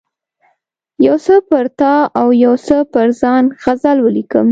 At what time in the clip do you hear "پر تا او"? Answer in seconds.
1.49-2.27